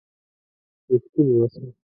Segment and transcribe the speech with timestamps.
[0.89, 1.61] رښتيني وسه.